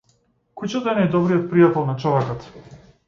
[0.61, 2.49] Кучето е најдобриот пријател на човекот.